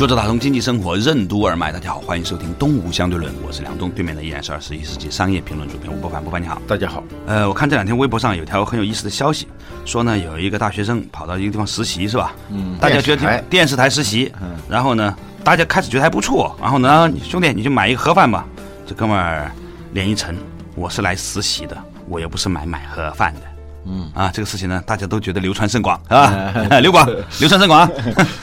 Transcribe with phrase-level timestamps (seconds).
[0.00, 7.04] 坐着打通经济生活任督二脉，大家好，欢迎收听《东吴相对论》，我是梁东，对面的依然是二十一世纪商业评论主编吴伯凡，伯凡你好，大家好。
[7.26, 9.46] 呃，我看这两天微博上有条很有意思的消息，
[9.84, 12.34] 说呢有一个大学生跑到一个地方实习是吧？
[12.48, 18.46] 嗯大家觉得电视台电视台实习，嗯然后呢，大家开始觉得还不错，然后呢，兄弟你就买一个盒饭吧。
[18.86, 19.52] 这哥们儿
[19.92, 20.34] 脸一沉，
[20.76, 21.76] 我是来实习的，
[22.08, 23.40] 我又不是买买盒饭的。
[23.84, 27.06] 嗯啊，这个事情呢，大家都觉得流传甚广啊， 流广，
[27.38, 27.90] 流传甚广啊。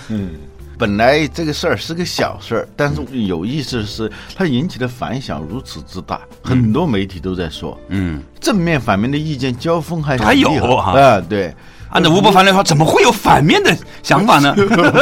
[0.77, 11.54] 本来这个事儿是个小事儿，但是有意思的是，它引起的反响如此之大，很多媒体都在说，嗯，正面反面的意见交锋还还有啊，对。
[11.90, 14.54] 按照吴伯凡来说，怎么会有反面的想法呢？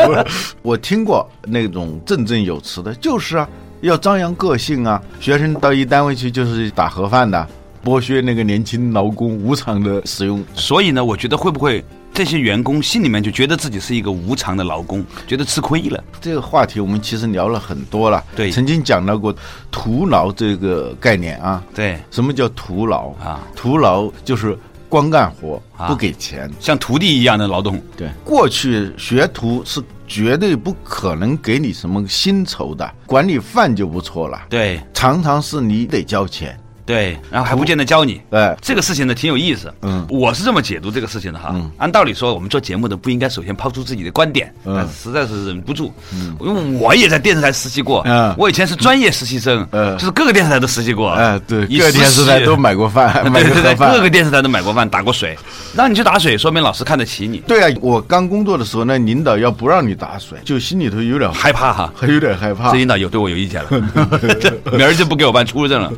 [0.61, 3.49] 我听过那种振振有词的，就是啊，
[3.81, 5.01] 要张扬个性啊。
[5.19, 7.47] 学生到一单位去就是打盒饭的，
[7.83, 10.43] 剥削那个年轻劳工无偿的使用。
[10.53, 11.83] 所以呢，我觉得会不会
[12.15, 16.01] 这些员工心里面就觉得自己是一个无偿的劳工，觉得吃亏了？
[16.21, 19.35] 这个话题我们其实聊了很多了，对曾经讲到过
[19.69, 21.61] 徒劳这个概念啊。
[21.75, 23.45] 对，什么叫徒劳啊？
[23.53, 26.49] 徒劳就是光干活啊不给钱。
[26.57, 27.83] 像徒弟一样的劳动。
[27.97, 34.41] 对，过去学徒是绝对不可能给你什么薪酬的，管你饭就不错了。
[34.47, 36.57] 对常常是你得交钱。
[36.85, 38.21] 对，然后还不见得教你。
[38.29, 40.05] 哎，这个事情呢挺有意思，嗯。
[40.09, 41.49] 我是这么解读这个事情的哈。
[41.53, 41.71] 嗯。
[41.77, 44.75] 按道理说，我们做节目的不应该首先抛出自己的观点，嗯。
[44.75, 46.35] 但是实在是忍不住，嗯。
[46.41, 48.33] 因为我也在电视台实习过，嗯。
[48.37, 49.97] 我以前是专业实习生，嗯。
[49.97, 53.91] 就是各个电视台都实习过，哎，对，一个电视台都买过饭， 买对对对，过饭。
[53.91, 55.35] 各个电视台都买过饭，打过水，
[55.75, 61.91] 让你去打水，说明老师看得起你，对啊，我刚工作的时候，那领导要不让你打水，就心里头有点害怕哈。
[61.95, 62.71] 还 有点害怕。
[62.71, 62.77] 这。
[62.77, 63.69] 领导有对我有意见了，
[64.77, 65.91] 明儿就不给我办出入证了。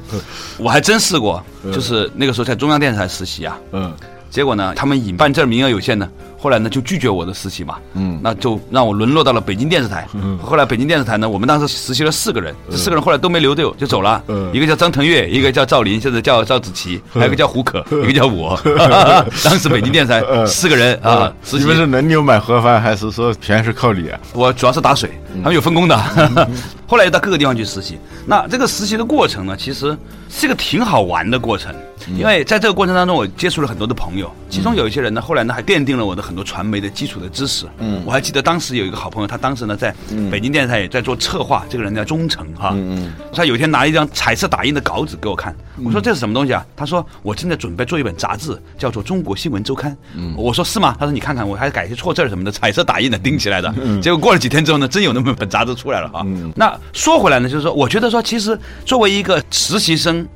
[0.57, 1.43] 我还真试过，
[1.73, 3.93] 就是那个时候在中央电视台实习啊，嗯。
[4.29, 8.19] 结果呢，他们以办证名额有限呢，后来呢就拒绝我的实习嘛，嗯。
[8.21, 10.07] 那就让我沦落到了北京电视台。
[10.13, 10.37] 嗯。
[10.37, 14.49] 后来北京电视台呢，我们当时实习了四个人，这四个人后来都没留队就走了，嗯。
[14.53, 18.59] 一个叫张腾岳，一个叫赵林，现在叫赵子琪，还有一个叫胡可，一个叫我。
[19.43, 21.63] 当时北京电视台四个人啊，实习。
[21.63, 24.19] 你们是轮流买盒饭，还是说全是靠你啊？
[24.33, 25.09] 我主要是打水，
[25.43, 25.97] 他们有分工的。
[26.89, 27.97] 后来又到各个地方去实习。
[28.25, 29.97] 那这个实习的过程呢，其实
[30.29, 31.75] 是一个挺好玩的过程，
[32.17, 37.65] 因为在这个过程当中，我接触了很多的朋友，其中有一些人呢，后来呢还奠定了我的很多传媒的基础的知识。
[37.79, 39.95] 嗯，我还记得当时有一个好朋友，他当时呢在
[40.29, 42.71] 北京电视台也在做策划，这个人叫钟诚哈。
[42.73, 43.13] 嗯嗯。
[43.33, 46.65] 他有一天拿一张彩色打印的稿纸给我看，我说这是什么东西啊？
[46.75, 49.91] 他说我正在准备做一本杂志，叫做《中国新闻周刊》。
[50.15, 50.95] 嗯，我说是吗？
[50.99, 53.73] 他说你看看，我还改一些错字儿什么的，彩色打印的钉起来的。
[54.01, 56.25] 结果过了几天之后呢，真有那么本杂志出来了哈。
[56.55, 60.27] 那说回来呢，就是说，我觉得说，其实作为一个实习生，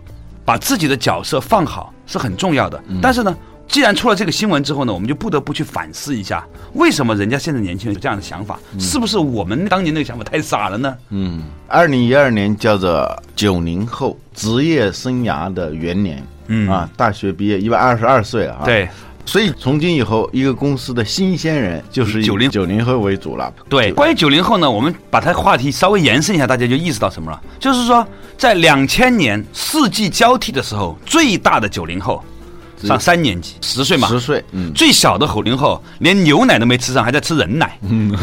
[0.45, 2.81] 把自己的角色放好是很重要的。
[3.01, 3.35] 但是呢，
[3.71, 8.59] 既然出了这个新闻之后呢，我们就不得不去反思一下，为什么人家现在年轻人有这样的想法？
[8.77, 10.93] 是不是我们当年那个想法太傻了呢？
[11.09, 16.21] 嗯，二零一二年叫做九零后职业生涯的元年。
[16.47, 18.63] 嗯啊，大学毕业一百二十二岁啊。。
[18.65, 18.89] 对
[19.25, 23.53] 所以从今以后，一个公司的新鲜人就是以90九零后为主了。
[23.69, 27.39] 对，关于九零后呢，我们把它话题稍微延伸一下，大家就意识到什么了？
[27.57, 28.05] 就是说，
[28.35, 32.21] 在两千年四季交替的时候，最大的九零后
[32.87, 38.15] 上三年级，十岁嘛，十岁，嗯，最小的九零后连牛奶都没吃上，还在吃人奶，嗯。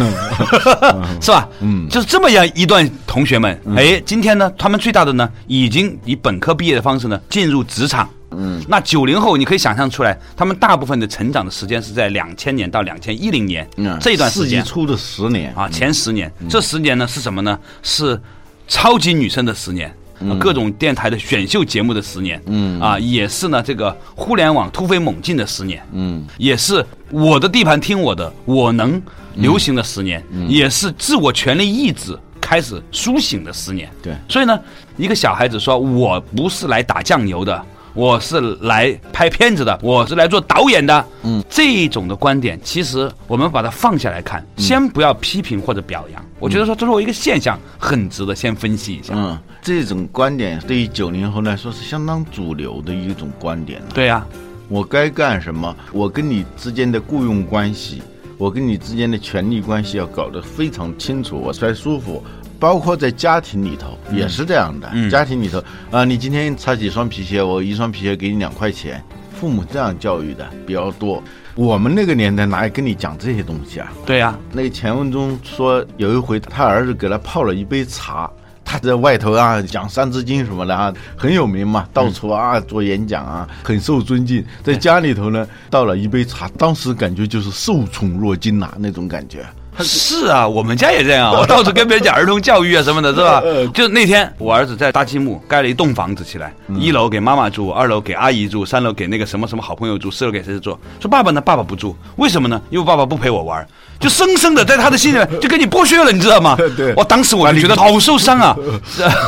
[1.20, 1.48] 是吧？
[1.60, 1.88] 嗯。
[1.88, 8.08] 就是这么样一段同学们，哎，今天呢，他们最大的呢，已经以本科毕业的方式呢进入职场。
[8.30, 13.98] 嗯，那九零后你可以想象出来，他们大部分的成长的时间是在两千年到两千一零年嗯。
[14.00, 14.58] 这一段时间。
[14.60, 15.52] 世纪初的十年。
[15.54, 17.58] 啊，前十年，这十年呢是什么呢？
[17.82, 18.20] 是
[18.66, 19.90] 超级女生的十年。
[20.20, 29.00] 啊各种电台的选秀节目的十年，嗯啊，也是呢这个互联网突飞猛进的十年，嗯，也是我的地盘听我的，我能
[29.35, 33.88] 流行的十年，也是自我权利意志开始苏醒的十年。
[34.03, 34.59] 对所以呢，
[34.97, 41.05] 一个小孩子说我不是来打酱油的，我是来拍片子的，我是来做导演的。
[41.23, 46.25] 嗯，这种的观点，其实我们把它放下来看，先不要批评或者表扬。
[46.40, 49.12] 我觉得说这，作为一个现象，很值得先分析一下。
[49.17, 53.88] 嗯，这种观点对于九零后来说是相当主流的一种观点了。
[53.93, 54.26] 对呀、
[54.69, 55.76] 我该干什么？
[55.93, 58.02] 我跟你之间的雇佣关系
[58.37, 62.23] 我跟你之间的权利关系要搞得非常清楚，我才舒服。
[62.61, 69.02] 包括在家庭里头也是这样的，嗯家庭里头啊，你今天擦几双皮鞋，我一双皮鞋给你两块钱，
[69.41, 71.23] 父母这样教育的比较多。
[71.58, 73.93] 我们那个年代哪有跟你讲这些东西啊？
[74.06, 78.31] 对呀、那个钱文忠说，有一回他儿子给他泡了一杯茶，
[78.64, 84.44] 他在外头啊讲《三字经》什么的啊，很有名嘛，到处啊做演讲啊，很受尊敬。
[84.62, 89.44] 在家里头呢，倒了一杯茶，当时感觉就是受宠若惊呐、那种感觉。
[89.80, 93.42] 是啊，我们家也这样， 我到处跟别人讲儿童教育啊什么的，是吧？
[93.75, 100.78] 就那天我儿子在搭积木盖了一栋房子起来，一楼给妈妈住，二楼给阿姨住，三楼给那个什么什么好朋友住，四楼给谁谁住。
[101.00, 101.40] 说爸爸呢？
[101.40, 102.60] 爸爸不住，为什么呢？
[102.70, 103.66] 因为爸爸不陪我玩。
[104.00, 106.56] 就生生的在他的心里面就跟你剥削了，你知道吗？
[106.76, 108.56] 对我当时我就觉得好受伤啊。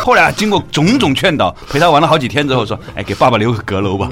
[0.05, 4.09] 后来啊经过种种劝导，陪他玩了好几天之后，说：“哎，给爸爸留个阁楼吧。”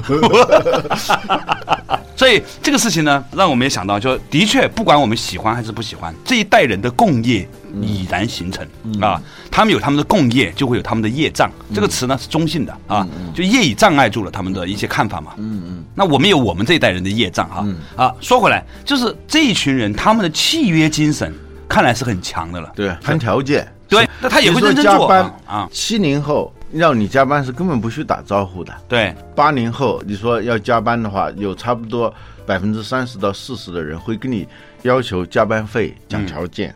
[2.19, 7.47] 所以这个事情呢，让我们也想到，就的确，不管我们喜欢还是不喜欢，这一代人的共业
[7.81, 8.67] 已然形成、
[9.01, 9.21] 啊。
[9.49, 11.49] 他们有他们的共业，就会有他们的业障。
[11.73, 15.31] 这个词呢是中性的啊，就业已障碍住了他们的一些看法嘛。
[15.37, 15.83] 嗯嗯。
[15.95, 18.13] 那我们有我们这一代人的业障哈、啊。
[18.19, 21.33] 说回来，就是这一群人他们的契约精神，
[21.69, 22.69] 看来是很强的了。
[22.75, 23.65] 对，谈条件。
[23.87, 25.09] 对，那他也会认真做
[25.47, 25.69] 啊。
[25.71, 28.73] 七零后让你加班是根本不需打招呼的。
[28.87, 32.13] 对，八零后，你说要加班的话，有差不多
[32.45, 34.47] 百分之三十到四十的人会跟你
[34.83, 36.73] 要求加班费、讲条件。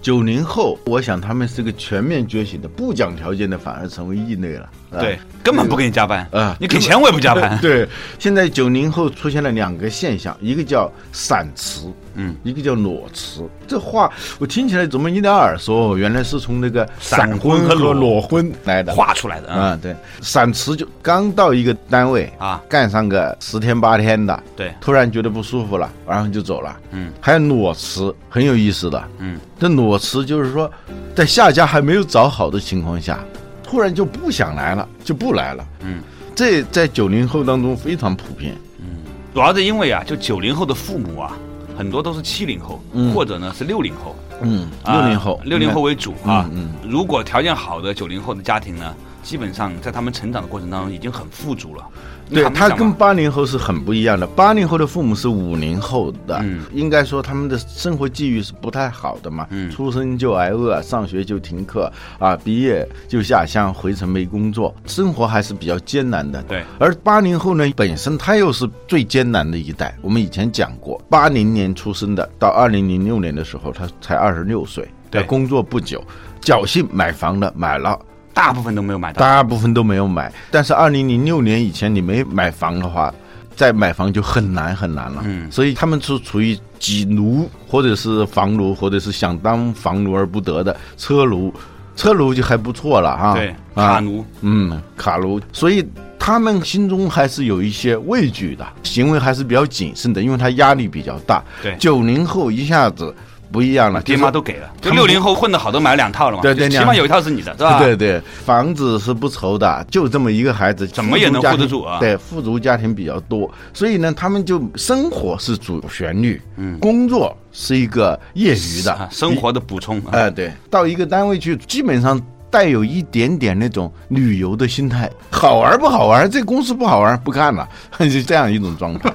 [0.00, 4.68] 九零、后，我想他们是个全面觉醒的，不讲条件的反而成为异类了。
[4.94, 7.58] 啊对，根本不给你加班啊你给钱我也不加班。
[7.62, 7.86] 对，
[8.18, 13.48] 现在九零后出现了两个现象，一个叫散词，嗯，一个叫裸辞。
[13.66, 15.96] 这话我听起来怎么有点耳熟？
[15.96, 18.92] 原来是从那个闪闪婚和裸婚和裸婚来的。
[18.94, 26.76] 画出来的啊，啊，对，散辞就刚到一个单位啊干上个十天八天的，对突然觉得不舒服了，然后就走了。
[26.92, 29.02] 嗯，还有裸辞，很有意思的。
[29.18, 30.70] 嗯，这裸辞就是说，
[31.14, 33.18] 在下家还没有找好的情况下，
[33.64, 35.66] 突然就不想来了，就不来了。
[35.80, 36.02] 嗯，
[36.34, 38.54] 这在九零后当中非常普遍。
[38.78, 38.98] 嗯
[39.34, 41.36] 主要是因为啊，就九零后的父母啊，
[41.76, 46.48] 很多都是七零后，嗯或者呢是六零后，嗯，啊六零后，六零后为主啊。
[46.52, 48.94] 嗯如果条件好的九零后的家庭呢，
[49.24, 51.84] 基本上在他们成长的过程当中已经很富足了。
[52.30, 54.26] 对他跟八零后是很不一样的。
[54.26, 59.46] 八零后的父母是五零后的，嗯应该说他们的生活际遇是不太好的嘛。
[59.50, 66.42] 嗯出生就挨饿，上学就停课啊，毕业就下乡回城没工作，生活还是比较艰难的。
[66.44, 69.94] 对而八零后呢，本身他又是最艰难的一代。
[70.00, 76.02] 我们以前讲过，八零年出生的，到二零零六年的时候，他才二十六岁，对工作不久，
[76.40, 77.98] 侥幸买房了，买了。
[78.34, 79.20] 大部分都没有买到。
[79.20, 80.30] 大部分都没有买。
[80.50, 83.14] 但是二零零六年以前你没买房的话，
[83.56, 85.22] 再买房就很难很难了。
[85.24, 91.54] 嗯所以他们是处于挤奴，或者是房奴，或者是想当房奴而不得的车奴。
[91.96, 95.88] 车奴就还不错了哈，对，啊卡奴，嗯，卡奴，所以
[96.18, 101.40] 他们心中还是有一些畏惧的，行为还是比较谨慎的，因为他压力比较大。
[101.62, 103.14] 对九零后一下子
[103.54, 104.68] 不一样了，爹妈都给了。
[104.82, 107.78] 就六零后混得好都买了两套了嘛，对对起码有一套是你的，是吧？
[107.78, 119.98] 对对，房子是不愁的，就这么一个孩子，怎么也能护得住啊对，富足家庭比较多，所以呢，他们就生活是主旋律，嗯，工作是一个业余的啊，生活的补充。
[120.00, 122.20] 啊哎、对，到一个单位去，基本上
[122.54, 126.30] 带有一点点那种旅游的心态，好玩不好玩？
[126.30, 127.68] 这公司不好玩，不干了，
[127.98, 129.12] 就这样一种状态。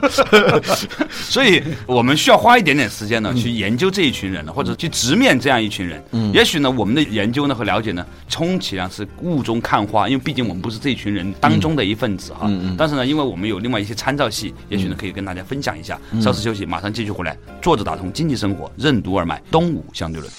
[1.10, 6.03] 所以我们需要花一点点时间呢，去研究这一群人呢，或者去直面这样一群人。
[6.12, 12.41] 嗯，也许呢，我们的研究呢和了解呢，充其量是雾中看花，因为毕竟我们不是这一群人当中的一份子哈。
[12.43, 12.75] 嗯嗯。
[12.77, 15.98] 但是呢，因为我们有另外一些参照系，也许呢可以跟大家分享一下。
[16.22, 17.38] 稍事休息，马上继续回来。
[17.62, 20.29] 坐着打通经济生活，任督二脉，东吴相对论。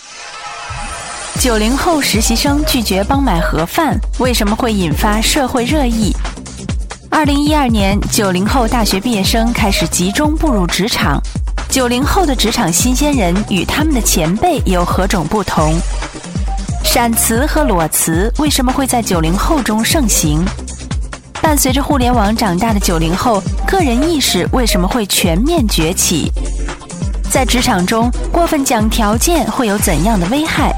[1.40, 6.14] 九零后实习生拒绝帮买盒饭，为什么会引发社会热议？
[7.08, 11.18] 二零一二年，九零后大学毕业生开始集中步入职场。
[11.70, 15.74] 九零后的职场新鲜人与他们的前辈有何种不同？
[16.84, 20.44] 闪辞和裸辞为什么会在九零后中盛行？
[21.40, 26.30] 伴随着互联网长大的九零后，个人意识为什么会全面崛起？
[27.30, 30.70] 在职场中，过分讲条件会有怎样的危害？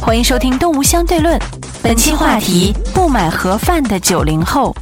[0.00, 1.38] 欢迎收听《动物相对论》，
[1.82, 4.74] 本期话题：不买盒饭的九零后。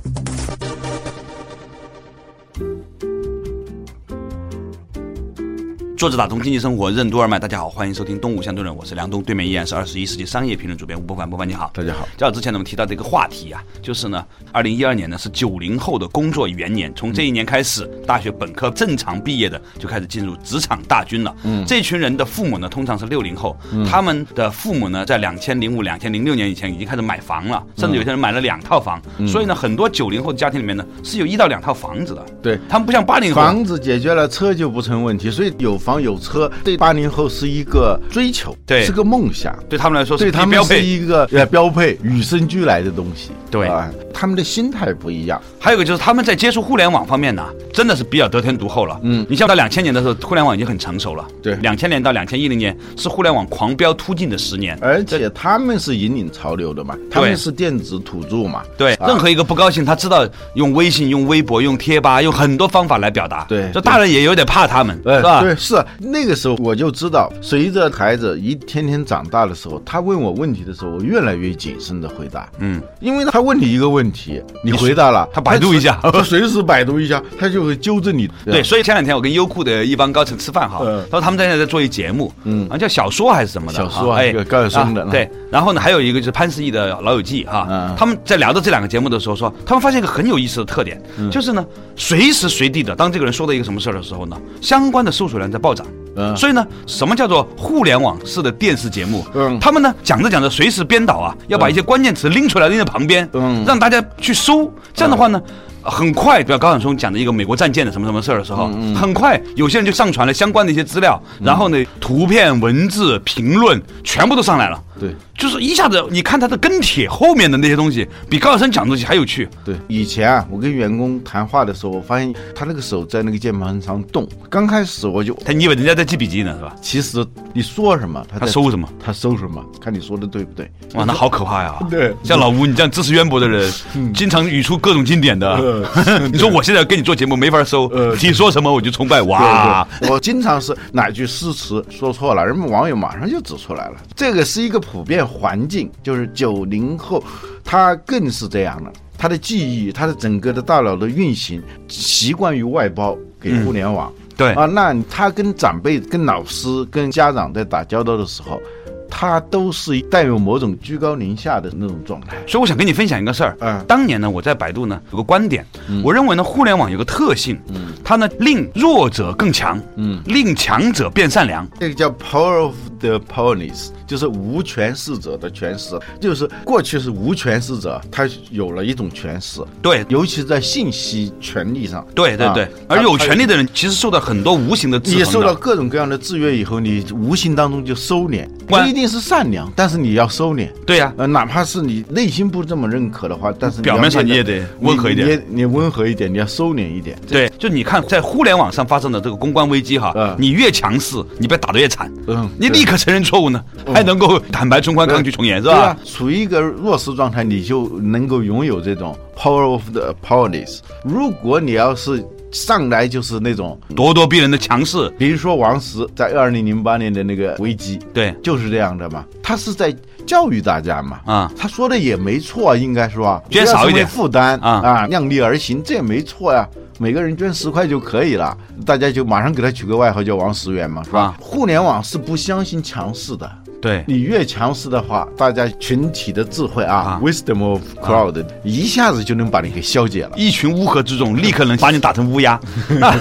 [5.99, 12.07] 坐着打通经济生活任督二脉，大家好，欢迎收听《东吴相对论》，我是梁东，对面依然是二十一世纪商业评论主编吴伯凡，伯凡你好，大家好。
[12.17, 21.35] 较早之前呢，我们提到这个话题啊，就是呢，二零一二年呢是九零后的工作元年，从这一年开始，大学本科正常毕业的就开始进入职场大军了。
[21.43, 23.57] 嗯，这群人的父母呢，通常是六零后，
[23.91, 32.25] 他们的父母呢，在两千零五、两千零六年以前已经开始买房了，甚至有些人买了两套房，所以呢，很多九零后的家庭里面呢，是有一到两套房子的。
[32.41, 32.57] 对。
[32.69, 39.57] 他们不像八零后，房子解决了，车就不成问题，所以有房有车对八零后是一个追求，对是个梦想。
[39.69, 40.89] 对他们来说是对他们是。
[40.89, 43.31] 一个呃标配，与生俱来的东西。
[43.51, 45.41] 对啊，他们的心态不一样。
[45.59, 48.99] 还有一个就是他们在接触互联网方面呢，真的是比较得天独厚了。
[49.03, 51.27] 嗯，你像到两千年的时候，互联网已经很成熟了。
[51.43, 54.79] 对两千年到两千一零年是互联网狂飙突进的十年。
[54.81, 58.63] 而且他们是引领潮流的嘛，他们是电子土著嘛。
[58.77, 63.45] 对，啊任何一个不高兴，他知道用微信、用微博、用贴吧，用很多方法来表达。
[63.49, 65.41] 对这大人也有点怕他们，呃是吧？
[65.41, 72.49] 对，是那个时候我就知道，随着孩子一天天长大的时候，他问我问题的时候，我越来越谨慎的回答。
[72.59, 75.99] 嗯，因为他问你一个问题，你回答了， 他百度一下。
[76.03, 78.29] 他随时百度一下，他就会纠正你。
[78.45, 81.05] 对，所以前两天我跟优酷的一帮高层吃饭哈，嗯。
[81.11, 91.31] 他说他们在那在做一节目，嗯，啊叫小说还是什么的，小说啊哎这个高晓松的啊对，然后呢还有一个就是潘石屹的《老友记》哈嗯，他们在聊到这两个节目的时候说，他们发现一个很有意思的特点，嗯。
[91.31, 91.65] 就是呢
[91.97, 95.87] 随时随地的，当这个人说到一个什么事儿的时候呢，相关的搜索量在暴涨。
[96.21, 99.25] 嗯所以呢，什么叫做互联网式的电视节目？
[99.35, 104.73] 嗯他们呢讲着讲着，随时编导啊，要把一些关键词拎出来拎在旁边，嗯让大家去搜。
[104.95, 105.41] 这样的话呢，
[105.91, 114.83] 很快，比如高晓松讲的一个美国战舰的什么什么事儿的时候，很快有些人就上传了相关的一些资料，然后呢，图片、文字、评论全部都上来了。
[115.01, 119.49] 对就是一下子，你看他的跟帖后面的那些东西，比高晓松讲的东西还有趣。
[119.65, 124.29] 对，以前啊，我跟员工谈话的时候，我发现他那个手在那个键盘上动。
[124.51, 126.75] 刚开始我就，他你以为人家在记笔记呢，是吧？
[126.83, 128.89] 其实你说什么，他在他搜什么？
[128.99, 130.69] 他搜什么，看你说的对不对。
[130.95, 131.77] 哇，那好可怕呀！
[131.89, 133.73] 对像老吴你这样知识渊博的人，
[134.13, 135.57] 经常语出各种经典的。
[136.33, 139.21] 你说我现在跟你做节目没法收，呃，你说什么我就崇拜。
[139.23, 143.97] 哇，对对，我经常是哪句诗词说错了，人们网友马上就指出来了。
[144.15, 147.23] 这个是一个普遍环境，就是九零后，
[147.65, 148.93] 他更是这样了。
[149.17, 154.13] 他的记忆，他的整个的大脑的运行，习惯于外包给互联网。
[154.37, 158.61] 对啊，那他跟长辈、跟老师、跟家长在打交道的时候，
[159.11, 162.37] 他都是带有某种居高临下的那种状态。
[162.47, 163.57] 所以我想跟你分享一个事儿。
[163.61, 165.65] 嗯当年呢，我在百度呢有个观点，
[166.05, 171.67] 我认为呢，互联网有个特性，嗯它呢令弱者更强，嗯令强者变善良。
[171.79, 175.99] 这个叫 power of the powerless，就是无权势者的权势。
[176.21, 182.01] 就是过去是无权势者，他有了一种权势，对尤其是在信息权利上。
[182.01, 185.33] 啊对对对，而有权利的人其实受到很多无形的制你衡的。
[185.33, 190.69] 受到各种各样的制约以后，你无形当中就收敛，不一定是善良，但是你要收敛。
[190.87, 197.19] 对呀，呃，哪怕是你内心不这么认可的话，但是表面上你也得温和一点你你你温和一点，你要收敛一点。
[197.29, 202.13] 对，就你看，在互联网上发生的这个公关危机哈，嗯你越强势，你被打得越惨。
[202.27, 210.79] 嗯你立刻承认错误呢，还能够坦白从宽，抗拒从严，是对啊吧？，处于一个弱势状态，你就能够拥有这种 power of the powerless。
[211.05, 218.35] 如果你要是上来就是那种，咄咄逼人的强势，比如说王石在二零零八年的那个危机，对。
[218.43, 219.95] 就是这样的嘛，他是在
[220.27, 221.21] 教育大家嘛。
[221.27, 224.07] 啊，他说的也没错，应该说啊，捐少一点。
[224.07, 224.81] 负担啊。
[224.81, 226.67] 啊，量力而行，这也没错呀。
[226.99, 231.21] 每个人捐十块就可以了，大家就马上给他取个外号叫王十元嘛，是吧？
[231.21, 233.51] 啊互联网是不相信强势的，
[233.81, 237.21] 对，你越强势的话，大家群体的智慧啊啊。
[237.23, 240.31] w i s d o m of crowd，、一下子就能把你给消解了。
[240.37, 242.59] 一群乌合之众，立刻能把你打成乌鸦，
[242.89, 243.17] 是吧？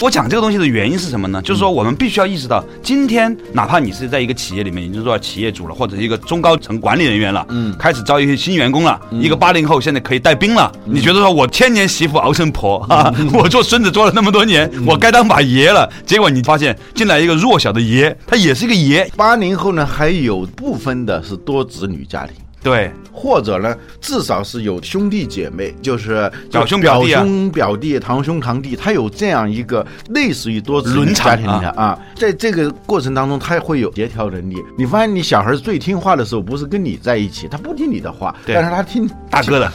[0.00, 1.42] 我讲这个东西的原因是什么呢？
[1.42, 22.36] 就是说，我们必须要意识到，今天哪怕你是在一个企业里面已经做到企业主了，或者是一个中高层管理人员了，嗯，开始招一些新员工了，一个八零后现在可以带兵了，你觉得说我千年媳妇熬成婆啊， 我做孙子做了那么多年，我该当把爷了，结果你发现进来一个弱小的爷，他也是一个爷，八零后呢，还有部分的是多子女家庭。
[22.64, 27.20] 对，或者呢，至少是有兄弟姐妹，就是表兄表弟啊。
[27.20, 34.56] 表兄表弟、堂兄堂弟，他有这样一个类似于多子女家庭的啊，在这个过程当中，他会有协调能力。
[34.78, 39.70] 你发现你小孩最听话的时候，不是跟你在一起，他不听你的话，但是他听大哥的。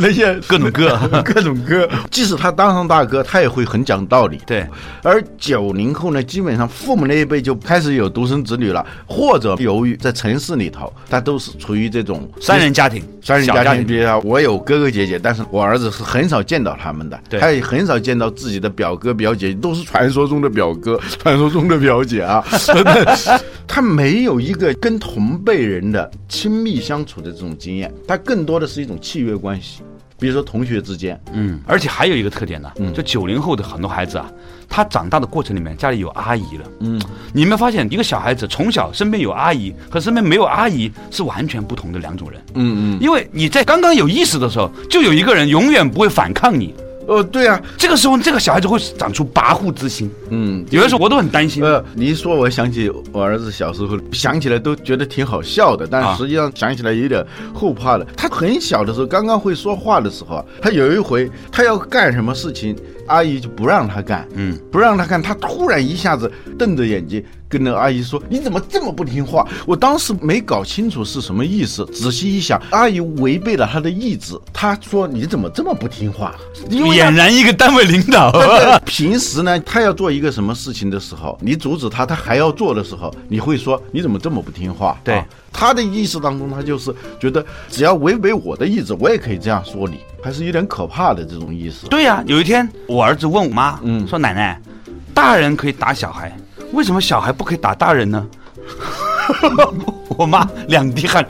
[0.00, 4.40] 那 些各种歌 各种歌，即使他当上大哥，他也会很讲道理。
[4.46, 4.66] 对，
[5.02, 22.44] 而九零后呢，基本上父母那一辈就开始有独生子女了，或者由于在城市里头，他都是处于这种种三人家庭，三人小家庭，比如说我有哥哥姐姐，但是我儿子是很少见到他们的，他也很少见到自己的表哥表姐，都是传说中的表哥、 传说中的表姐啊。
[23.66, 29.82] 他没有一个跟同辈人的亲密相处的这种经验，他更多的是一种契约关系，
[30.18, 32.92] 比如说同学之间，嗯，而且还有一个特点呢，嗯。
[32.92, 34.30] 就九零后的很多孩子啊，
[34.72, 36.98] 他长大的过程里面家里有阿姨了，嗯，
[37.34, 46.74] 你有没有发现一个小孩子从小身边有阿姨和身边没有阿姨是完全不同的两种人，嗯嗯，因为你在刚刚有意识的时候，就有一个人永远不会反抗你，
[47.06, 58.06] 哦，对啊，这个时候这个小孩子会长出跋扈之心，嗯，有的时候我都很担心，呃，你一说，我想起我儿子小时候，想起来都觉得挺好笑的，但实际上想起来有点后怕的。
[58.16, 62.74] 他很小的时候，刚刚会说话的时候啊，他有一回他要干什么事情，
[63.06, 76.34] 阿姨就不让他干，嗯，不让他干，他突然一下子瞪着眼睛跟那个阿姨说：“你怎么这么不听话？”我当时没搞清楚是什么意思，仔细一想，阿姨违背了他的意志，他说：“你怎么这么不听话？”
[76.70, 78.32] 因为俨然一个单位领导，
[78.86, 84.98] 平时呢，他要做一个什么事情的时候，你阻止他，他还要做的时候，你会说你怎么这么不听话？
[85.04, 91.86] 对啊他的意识当中，他就是觉得只要违背我的意志，我也可以这样说你，还是有点可怕的这种意思。
[91.88, 94.58] 对呀、有一天我儿子问我妈，嗯说奶奶，
[95.12, 96.34] 大人可以打小孩，
[96.72, 98.26] 为什么小孩不可以打大人呢？
[100.18, 101.26] 我妈两滴汗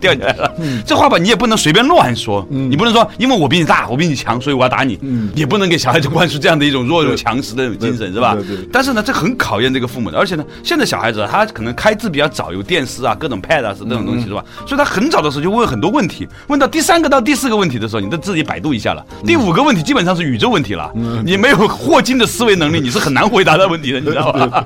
[0.00, 0.52] 掉下来了。
[0.86, 4.98] 这话吧，你也不能随便乱说，你不能说因为我比你大，我比你强，所以我要打你，
[5.34, 8.36] 也不能给小孩子灌输这样的一种弱肉强食的那种精神，是吧？
[8.72, 14.44] 但是呢，这很考验这个父母的，而且呢，现在小孩子啊他可能开智比较早，有电视啊、各种 pad 啊是这种东西，是吧？
[14.66, 19.04] 所以他很早的时候就问很多问题，问到第三个到第四个问题的时候，你都自己百度一下了。
[19.26, 20.90] 第五个问题基本上是宇宙问题了，
[21.24, 24.64] 你没有霍金的思维能力，你是很难回答的问题的，你知道吧？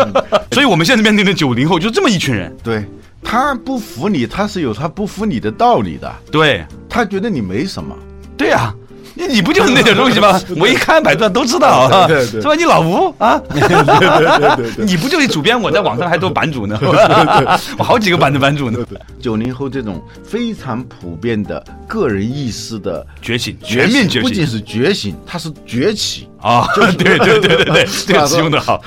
[0.52, 2.84] 所以我们现在面对的九零后就这么一群人，对
[3.22, 7.94] 他不服你，他是有他不服你的道理的，对他觉得你没什么。
[8.36, 8.74] 对呀、
[9.14, 10.40] 你你不就是那点东西吗？
[10.56, 12.54] 我一看百度上都知道啊， 对对对是吧？
[12.54, 13.40] 你老吴啊，
[14.78, 15.60] 你不就是主编？
[15.60, 16.78] 我在网上还做版主呢，
[17.76, 18.78] 我好几个版的版主呢。
[19.20, 26.26] 九零后这种非常普遍的个人意识的觉醒，全面觉醒不仅是觉醒，它是崛起。
[26.40, 26.66] 啊！
[26.74, 28.82] 对对对对对对，这个词用的好，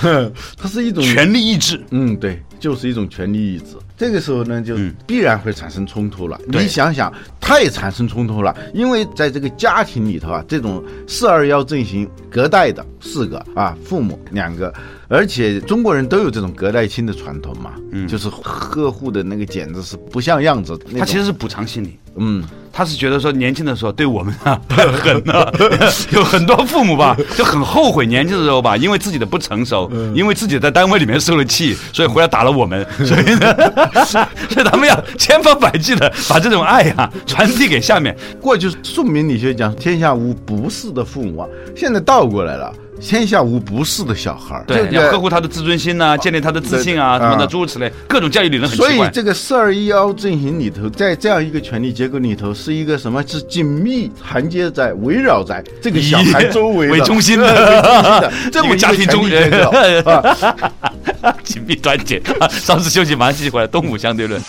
[0.57, 1.79] 它是一种权力意志。
[1.91, 3.75] 嗯，对，就是一种权力意志。
[3.97, 6.39] 这个时候呢，就嗯必然会产生冲突了。
[6.49, 7.11] 对你想想，
[7.41, 14.73] 他也产生冲突了，因为在这个家庭里头啊，这种四二幺阵型隔代的四个啊，父母两个，
[15.07, 20.77] 而且中国人都有这种隔代亲的传统嘛，嗯，就是呵护的那个简直是不像样子。
[20.97, 25.53] 他其实是补偿心理，嗯，他是觉得说年轻的时候对我们啊太狠了，
[26.13, 38.15] 有很多父母吧就很后悔年轻的时候吧，因为自己的不成熟，因为自己在单位里面受了气，所以回来打了我们， 所以呢，所以他们要千方百计的把这种爱啊传递给下面。
[38.41, 42.73] 过去宋明理学讲天下无不是的父母啊，现在倒过来了，
[43.05, 49.01] 天下无不是的小孩儿，对，要呵护他的自尊心呐、建立他的自信啊，对什么的啊诸如此类，各种教育理论很所以。
[49.11, 53.21] 这个四二一幺阵型里头，在这样一个权力结构里头，是一个什么？
[53.27, 61.33] 是紧密衔接在、围绕在这个小孩周围 为中心的 这么一个家庭中权力结构啊。
[61.43, 62.21] 紧密团结。
[62.51, 63.67] 稍事休息，马上继续回来。
[63.67, 64.41] 东吴相对论。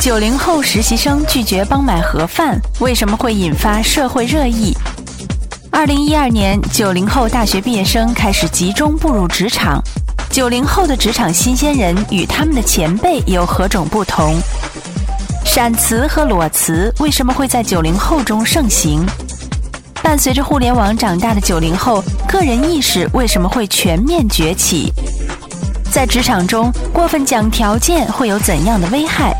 [0.00, 4.72] 九零后实习生拒绝帮买盒饭，为什么会引发社会热议？
[5.78, 9.80] 二零一二年，九零后大学毕业生开始集中步入职场。
[10.28, 14.34] 九零后的职场新鲜人与他们的前辈有何种不同？
[15.44, 19.06] 闪辞和裸辞为什么会在九零后中盛行？
[20.02, 24.92] 伴随着互联网长大的九零后，个人意识为什么会全面崛起？
[25.92, 29.32] 在职场中，过分讲条件会有怎样的危害？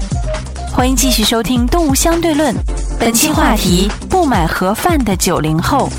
[0.73, 2.55] 欢迎继续收听《动物相对论》，
[2.97, 5.91] 本期话题：不买盒饭的九零后。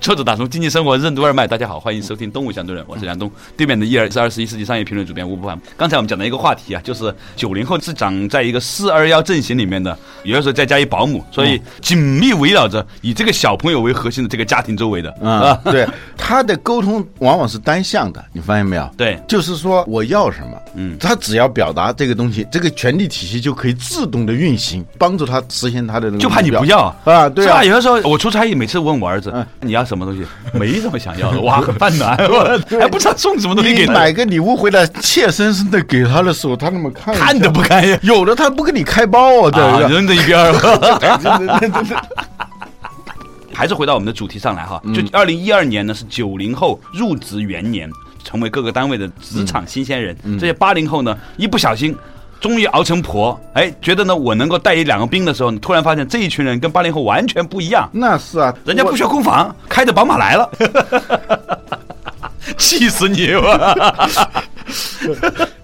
[0.00, 3.30] 车子打从经济生活任督二脉，大家好，欢迎收听《动物相对论》，我是梁东。
[3.56, 5.60] 对面的伊尔是二十一世纪商业评论主编吴不凡。
[5.76, 15.10] 刚才我们讲的一个话题啊，就是九零后是长在一个四二幺阵型里面的，有的时候再加一保姆，所以紧密围绕着以这个小朋友为核心的这个家庭周围的。
[15.20, 18.88] 啊， 对，他的沟通往往是单向的，你发现没有？
[18.96, 19.20] 对。
[19.26, 20.96] 就是说我要什么，嗯。
[20.98, 26.94] 他只要表达这个东西，这个权力体系就可以自动的运行，帮助他实现他的那个就怕你不要。
[27.04, 27.64] 啊，对啊。
[27.64, 29.44] 有的时候我出差，每次问我儿子嗯。
[29.60, 30.22] 你要什么东西，
[30.52, 39.96] 没什么想要的，哇，很犯难，我 还不知道送什么东西给他，你买个礼物回来，怯生生的给他的时候，他那么看看都不看呀，有的他不给你开包啊，对啊，不对？
[39.96, 40.52] 扔在一边儿。
[40.98, 42.06] 真的真的真的
[43.54, 47.90] 还是回到我们的主题上来哈，就二零一二年呢是九零后入职元年，
[48.22, 50.16] 成为各个单位的职场新鲜人。
[50.38, 51.96] 这些八零后呢，一不小心。
[52.40, 57.88] 终于熬成婆，哎，觉得呢，我能够带一两个兵的时候，你突然发现这一群人跟八零后完全不一样。
[57.92, 60.50] 那是啊，人家不需要空房，开着宝马来了，
[62.56, 63.30] 气死你！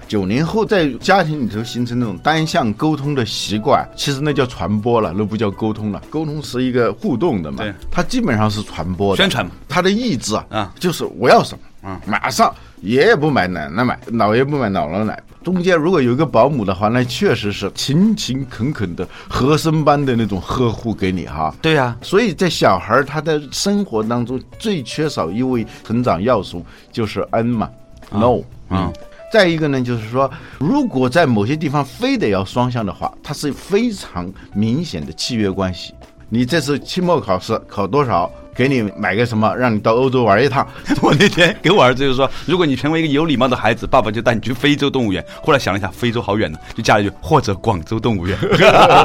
[0.07, 6.01] 九零后在家庭里头形成那种单向沟通的习惯，其实那叫传播了，那不叫沟通了。
[6.11, 15.21] 沟通是一个互动的嘛对，它基本上是传播的宣传嘛他的意志啊啊，就是我要什么，嗯，马上爷爷不买，奶奶买，姥爷不买，姥姥买。
[15.45, 21.55] 中间如果有一个保姆的话，那确实是勤勤恳恳的和珅般的那种呵护给你哈。
[21.61, 27.71] 对呀、所以在小孩儿他的生活当中最缺少一位成长要素就是恩嘛
[28.11, 28.93] ，no，嗯。
[29.33, 30.31] 再一个呢，就是说，
[30.61, 35.93] 如果在某些地方非得要双向的话，它是非常明显的契约关系。
[36.29, 40.67] 你这次期末考试考多少，给你买个什么，让你到欧洲玩一趟，
[41.03, 45.25] 我那天给我儿子就说，如果你成为一个有礼貌的孩子，爸爸就带你去非洲动物园。
[45.43, 48.37] 后来想了一下，非洲好远呢，就加了一句或者广州动物园。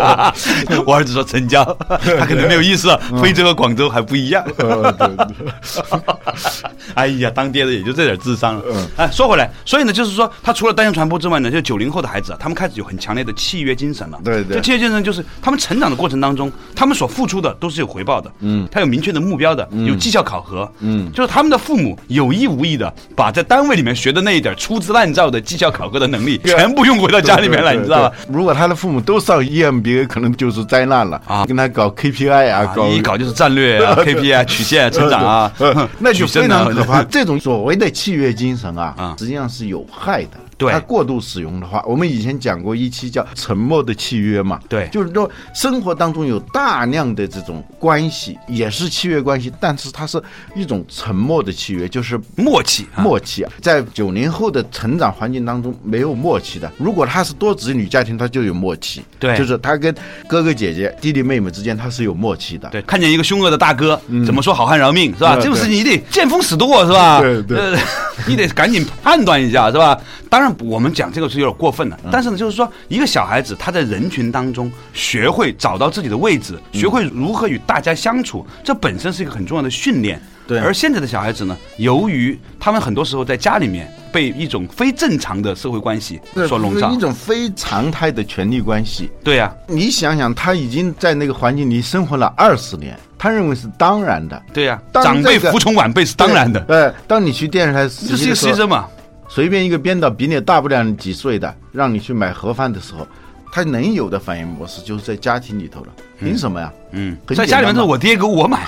[0.85, 2.87] 我儿子说成交，他可能没有意识，
[3.21, 4.43] 非洲和广州还不一样。
[6.95, 8.63] 哎呀，当爹的也就这点智商了。
[8.97, 14.19] 哎，说回来，所以呢，就是说，他除了单向传播之外呢，就九零后的孩子啊，他们开始有很强烈的契约精神了。
[14.23, 18.31] 对对这契约精神就是他们成长的过程当中，他们所付出的都是有回报的。
[18.39, 20.71] 嗯，他有明确的目标的，有绩效考核。
[20.81, 28.15] 嗯，就是他们的父母有意无意的把在单位里面学的那一点粗制滥造的绩效考核的能力，全部用回到家里面来，你知道吧？
[28.29, 37.01] 如果他的父母都上 E EMBA，可能就是灾难了啊跟他搞 KPI 啊，搞，一搞就是战略啊、 KPI 啊、曲线啊、成长啊呃， 那就 非常啊可怕。
[37.03, 40.31] 这种所谓的契约精神啊啊，实际上是有害的。
[40.59, 44.59] 对它过度使用的话，我们以前讲过一期叫“沉默的契约”嘛。
[44.67, 50.21] 对就是说生活当中有大量的这种关系，也是契约关系，但是它是
[50.53, 53.01] 一种沉默的契约，就是默契啊。
[53.01, 56.69] 默契啊，在九零后的成长环境当中没有默契的。
[56.77, 59.01] 如果他是多子女家庭，他就有默契。
[59.17, 59.95] 对就是他跟
[60.27, 62.67] 哥哥姐姐、弟弟妹妹之间他是有默契的。
[62.69, 65.35] 对，看见一个凶恶的大哥，怎么说好汉饶命是吧？
[65.35, 67.21] 嗯这种事情你得见风使舵是吧？
[67.21, 67.77] 对对呃，
[68.27, 69.97] 你得赶紧判断一下是吧？
[70.29, 80.21] 当然，我们讲这个是有点过分了，嗯但是呢，就是说一个小孩子他在人群当中学会找到自己的位置，嗯学会如何与大家相处，这本身是一个很重要的训练。
[80.47, 89.11] 对而现在的小孩子呢，由于他们很多时候在家里面被一种非正常的社会关系所笼罩一，种非常态的权力关系。
[89.23, 94.41] 对呀、你想想，他已经在那个环境里生活了二十年，他认为是当然的。
[94.51, 98.87] 对呀、当长辈服从晚辈是当然的，对，当你去电视台实这是一个习实习生嘛。
[99.29, 103.07] 随便一个编导比你大不了几岁的，让你去买盒饭的时候，
[103.51, 105.87] 他能有的反应模式就是在家庭里头了。
[106.19, 106.73] 凭什么呀？
[106.91, 108.67] 嗯，很在家里面是我爹给我买，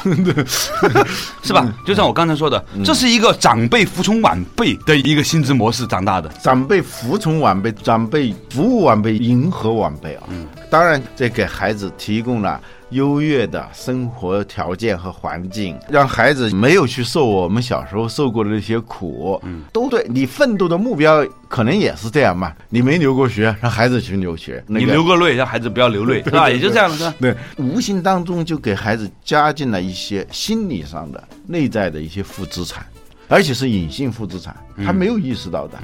[1.44, 1.68] 是吧？
[1.86, 6.30] 就像我刚才说的，这是一个长辈服从晚辈的一个心智模式长大的。
[6.42, 10.24] 长辈服从晚辈，长辈服务晚辈，迎合晚辈啊。
[10.72, 12.60] 嗯，当然，这给孩子提供了
[12.92, 19.40] 优越的生活条件和环境，让孩子没有去受我们小时候受过的那些苦。
[19.44, 22.54] 嗯，都对你奋斗的目标可能也是这样嘛。
[22.70, 26.50] 你没留过学，让孩子去留学，那你个流过泪，让孩子不要流泪，是吧？
[26.50, 27.16] 也就这样子，是吧？
[27.20, 32.86] 对，无形当中就给孩子加进了一些心理上的、内在的一些负资产，
[33.28, 35.78] 而且是隐性负资产，他没有意识到的。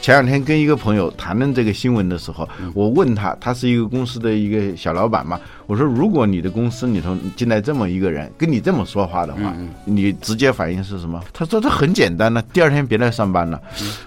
[0.00, 9.54] 前两天跟一个朋友谈论这个新闻的时候，我问他，他是一个公司的一个小老板嘛，我说如果你的公司里头进来这么一个人，跟你这么说话的话，
[9.84, 11.20] 你直接反应是什么？
[11.32, 13.60] 他说这很简单呢，第二天别来上班了。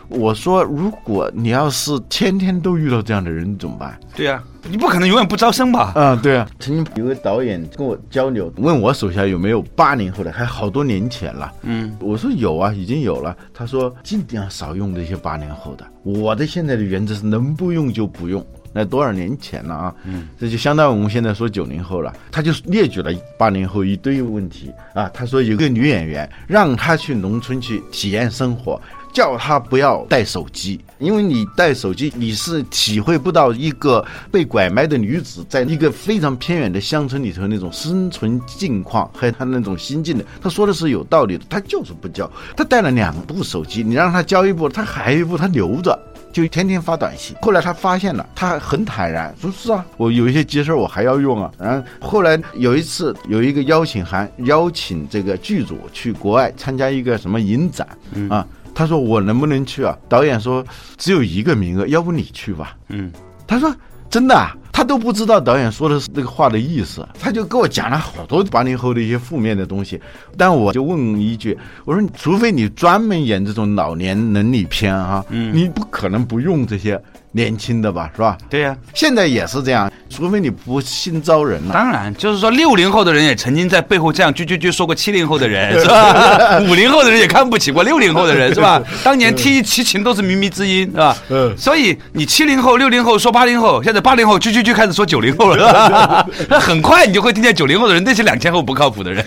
[0.08, 4.00] 我说如果你要是天天都遇到这样的人，你怎么办？
[4.16, 5.92] 对呀，你不可能永远不招生吧？
[5.96, 11.52] 啊，对啊，曾经有个导演跟我交流，问我手下有没有八零后的，还好多年前了。
[11.64, 13.36] 嗯，我说有啊，已经有了。
[13.54, 13.94] 他说
[14.30, 15.84] 尽量少用这些八零后的。
[16.04, 18.46] 我的现在的原则是能不用就不用。
[18.72, 19.96] 那多少年前了啊？
[20.06, 22.14] 嗯，这就相当于我们现在说九零后了。
[22.32, 25.10] 他就列举了八零后一堆问题啊。
[25.10, 28.80] 他说有个女演员让她去农村去体验生活，
[29.12, 40.26] 叫他不要带手机，因为你带手机，你是体会不到一个被拐卖的女子在一个非常偏远的乡村里头那种生存境况和她那种心境的。
[40.42, 42.30] 他说的是有道理的，他就是不教。
[42.56, 45.98] 他带了两部手机，你让他交一部，他还有一部他留着。
[46.32, 47.36] 就天天发短信。
[47.42, 57.88] 后来他发现了，他很坦然说：“是啊，我有一些急事我还要用啊。”然后后来有一次有一个邀请函，邀请这个剧组去国外参加一个什么影展、
[58.30, 58.46] 啊。
[58.80, 60.66] 他说：“我能不能去啊？”导演说
[60.96, 63.12] ：“只有一个名额，要不你去吧。”嗯，
[63.46, 63.76] 他说
[64.10, 70.00] ：“真的、啊？”他都不知道导演说的是这个话的意思，他就跟我讲了好多八零后的一些负面的东西。
[70.38, 76.98] 但我就问一句，我说，除非你专门演这种老年伦理片啊，你不可能不用这些
[77.32, 78.38] 年轻的吧，是吧？
[78.50, 81.74] 对呀、现在也是这样，除非你不新招人了。
[81.74, 86.60] 当然，就是说六零后的人也曾经在背后这样啾啾啾说过七零后的人，是吧？
[86.68, 88.82] 五零后的人也看不起过六零后的人，是吧？
[89.04, 91.16] 当年踢齐秦都是靡靡之音，是吧？
[91.30, 96.26] 嗯所以你七零后、六零后说八零后，现在八零后啾啾啾开始说九零后了，是吧？
[96.50, 99.24] 那很快你就会听见九零后的人那些两千后不靠谱的人，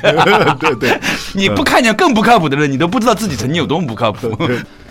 [0.58, 0.98] 对对，
[1.34, 4.36] 你不看见更不靠谱的人，你都不知道自己曾经有多么不靠谱。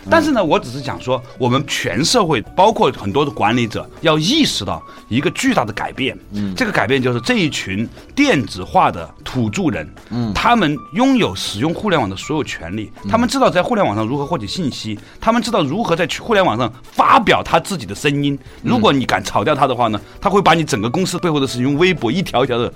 [0.10, 6.18] 但是呢，我只是讲说，我们全社会，包括很多的管理者，要意识到一个巨大的改变。
[6.32, 18.38] 嗯，这个改变就是这一群电子化的土著人，嗯，他们拥有使用互联网的所有权利，他们知道在互联网上如何获取信息，他们知道如何在互联网上发表他自己的声音。
[18.64, 22.72] 如果你敢炒掉他的话呢，他会把你整个公司背后的事情用微博一条一条的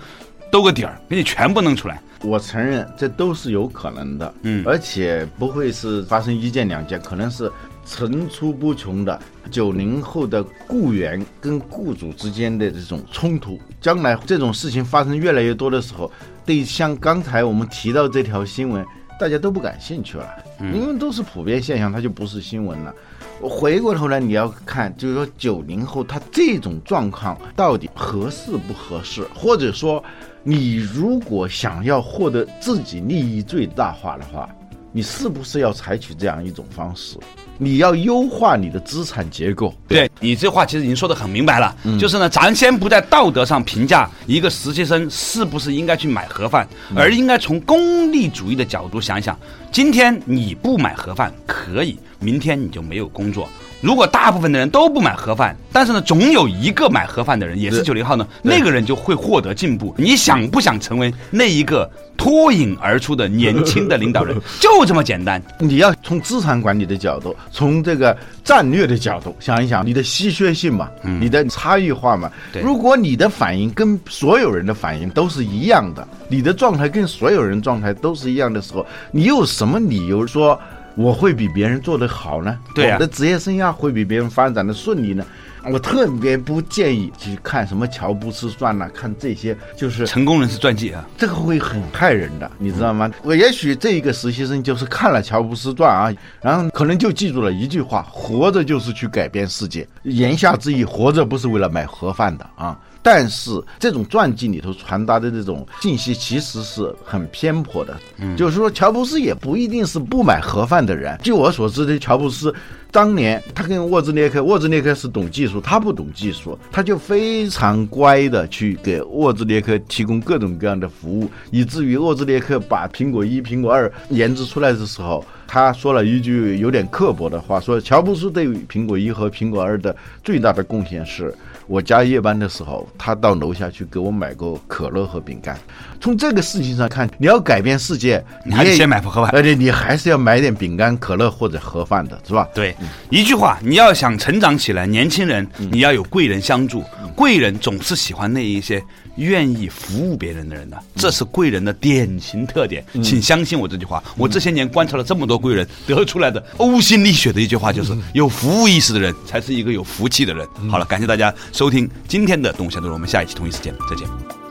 [0.56, 2.02] 兜个底儿，给你全部弄出来。
[2.22, 7.52] 我承认这都是有可能的，嗯而且不会是发生一件两件，可能是
[7.84, 9.20] 层出不穷的
[9.52, 13.60] 九零后的雇员跟雇主之间的这种冲突。
[13.82, 16.10] 将来这种事情发生越来越多的时候，
[16.46, 18.86] 对像刚才我们提到这条新闻，
[19.20, 20.26] 大家都不感兴趣了，
[20.74, 22.96] 因为都是普遍现象，它就不是新闻了。
[23.42, 30.02] 我回过头来，你要看，就是说九零后他这种状况到底合适不合适，或者说，
[30.48, 34.48] 你如果想要获得自己利益最大化的话，
[34.92, 37.18] 你是不是要采取这样一种方式？
[37.58, 39.74] 你要优化你的资产结构。
[39.88, 49.36] 对你这话其实已经说得很明白了，就是呢，咱先不在道德上评价一个实习生是不是应该去买盒饭，而应该从功利主义的角度想想，
[49.72, 53.50] 今天你不买盒饭可以，明天你就没有工作。
[53.82, 59.94] 如果大部分的人都不买盒饭，但是呢，总有一个买盒饭的人也是对九零后呢，那个人就会获得进步。
[59.98, 64.36] 你想不想成为那一个脱颖而出的年轻的领导人？
[64.60, 65.42] 就这么简单。
[65.60, 72.32] 你要从资产管理的角度，从这个战略的角度想一想，你的稀缺性嘛，你的差异化嘛。
[72.64, 80.60] 如果你的反应跟所有人的反应都是一样的，你的状态跟所有人状态都是一样的时候，你有什么理由说
[80.96, 82.58] 我会比别人做得好呢？
[82.74, 85.26] 对啊我的职业生涯会比别人发展的顺利呢？
[85.68, 93.12] 我特别不建议去看什么乔布斯传呐、看这些就是成功人士传记啊，这个会很害人的，你知道吗？
[93.24, 99.88] 我也许这一个实习生就是看了乔布斯传啊，然后可能就记住了一句话：活着就是去改变世界。
[100.04, 102.78] 言下之意，活着不是为了买盒饭的啊。
[103.06, 107.96] 但是这种传记里头传达的这种信息其实是很偏颇的，
[108.36, 111.16] 就是说乔布斯也不一定是不买盒饭的人。
[111.22, 112.52] 据我所知的，乔布斯
[112.96, 131.36] 当年他跟沃兹涅克，沃兹涅克是懂技术，他不懂技术，他就非常乖的去给沃兹涅克提供各种各样的服务，以至于沃兹涅克把苹果一、苹果二研制出来的时候，他说了一句有点刻薄的话，说乔布斯对于苹果一和苹果二的最大的贡献是。
[131.68, 135.58] 我加夜班的时候，他到楼下去给我买过可乐和饼干。
[136.00, 142.48] 从这个事情上看，你要改变世界，你还先买盒饭而且你还是要买点饼干、可乐或者盒饭的，是吧？
[142.54, 142.76] 对，
[143.10, 146.84] 一句话，你要想成长起来，年轻人，你要有贵人相助。
[147.16, 148.84] 贵人总是喜欢那一些
[149.16, 152.84] 愿意服务别人的人的，这是贵人的典型特点。
[153.02, 160.46] 请相信我这句话，我这些年观察了这么多贵人，得出来的呕心沥血的一句话就是：有服务意识的人才是一个有福气的人。
[160.70, 164.45] 好了，感谢大家收听今天的《动下的我们下一期同一时间再见。